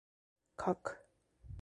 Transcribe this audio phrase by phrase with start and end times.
[0.57, 1.03] Kok.